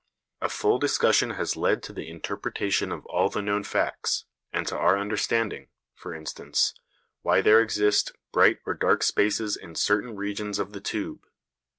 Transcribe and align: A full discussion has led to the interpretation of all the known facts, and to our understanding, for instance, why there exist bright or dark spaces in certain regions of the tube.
A 0.41 0.49
full 0.49 0.79
discussion 0.79 1.29
has 1.37 1.55
led 1.55 1.83
to 1.83 1.93
the 1.93 2.09
interpretation 2.09 2.91
of 2.91 3.05
all 3.05 3.29
the 3.29 3.39
known 3.43 3.63
facts, 3.63 4.25
and 4.51 4.65
to 4.65 4.75
our 4.75 4.97
understanding, 4.97 5.67
for 5.93 6.11
instance, 6.11 6.73
why 7.21 7.41
there 7.41 7.61
exist 7.61 8.11
bright 8.31 8.57
or 8.65 8.73
dark 8.73 9.03
spaces 9.03 9.55
in 9.55 9.75
certain 9.75 10.15
regions 10.15 10.57
of 10.57 10.73
the 10.73 10.81
tube. 10.81 11.27